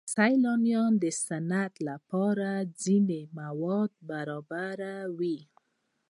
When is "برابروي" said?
4.09-5.39